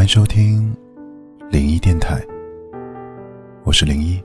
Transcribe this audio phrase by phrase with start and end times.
[0.00, 0.74] 欢迎收听
[1.50, 2.18] 零一电台，
[3.64, 4.18] 我是零一。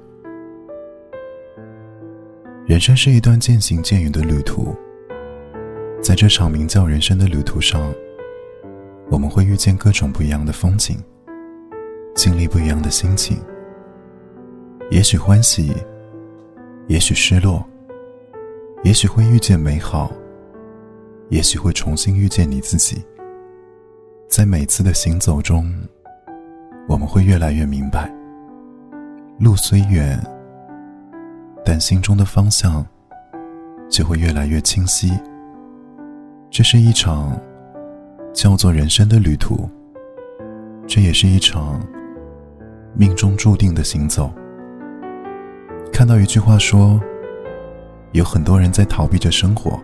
[2.66, 4.74] 人生是一段渐行渐远的旅途，
[6.02, 7.94] 在这场名叫人生的旅途上，
[9.12, 10.98] 我们会遇见各种不一样的风景，
[12.16, 13.38] 经历不一样的心情，
[14.90, 15.76] 也许欢喜，
[16.88, 17.62] 也许失落，
[18.86, 20.10] 也许会遇见美好，
[21.28, 23.04] 也许会重新遇见你自己。
[24.28, 25.72] 在每次的行走中，
[26.90, 28.12] 我们会越来越明白，
[29.40, 30.20] 路虽远，
[31.64, 32.86] 但心中的方向
[33.88, 35.12] 就会越来越清晰。
[36.50, 37.40] 这是一场
[38.34, 39.70] 叫做人生的旅途，
[40.88, 41.80] 这也是一场
[42.94, 44.34] 命中注定的行走。
[45.94, 47.00] 看到一句话说，
[48.12, 49.80] 有很多人在逃避着生活，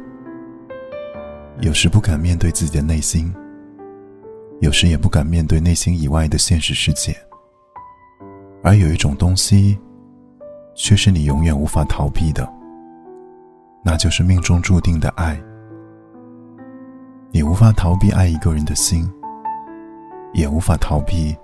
[1.62, 3.34] 有时不敢面对自己的内心。
[4.62, 7.16] 有时也不敢面对内心以外的现实世界，
[8.62, 9.76] 而有一种东西，
[10.76, 12.48] 却是你永远无法逃避的，
[13.84, 15.36] 那就是命中注定的爱。
[17.32, 19.12] 你无法逃避爱一个人的心，
[20.32, 21.36] 也无法逃避，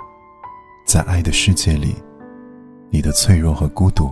[0.86, 1.96] 在爱的世界里，
[2.92, 4.12] 你的脆弱和孤独，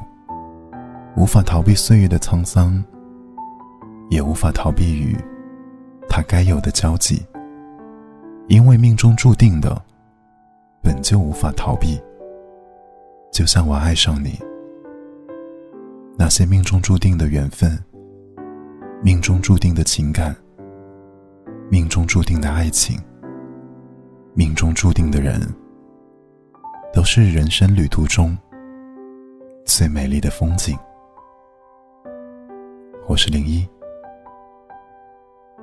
[1.16, 2.84] 无法逃避岁月的沧桑，
[4.10, 5.16] 也无法逃避与
[6.10, 7.24] 他该有的交集。
[8.48, 9.82] 因为命中注定的，
[10.84, 12.00] 本就无法逃避。
[13.32, 14.40] 就像我爱上你，
[16.16, 17.78] 那些命中注定的缘分，
[19.02, 20.36] 命中注定的情感，
[21.70, 22.98] 命中注定的爱情，
[24.36, 25.42] 命中注定的人，
[26.94, 28.38] 都是人生旅途中
[29.66, 30.78] 最美丽的风景。
[33.08, 33.68] 我是零一，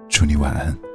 [0.09, 0.92] 祝你晚安。